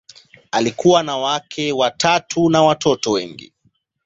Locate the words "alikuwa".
0.51-1.03